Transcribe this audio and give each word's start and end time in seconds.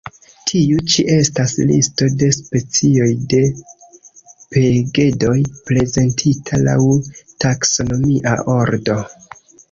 Tiu 0.49 0.77
ĉi 0.91 1.03
estas 1.15 1.51
listo 1.71 2.05
de 2.21 2.29
specioj 2.37 3.09
de 3.33 3.41
pegedoj, 4.55 5.35
prezentita 5.67 6.59
laŭ 6.69 6.79
taksonomia 7.45 8.33
ordo. 8.55 8.97